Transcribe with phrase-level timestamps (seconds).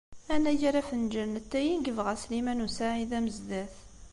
[0.35, 3.75] Anagar afenǧal n ttay i yebɣa Sliman u Saɛid Amezdat.